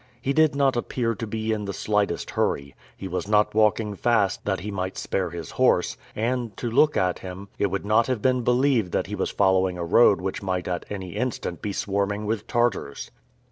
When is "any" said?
10.89-11.11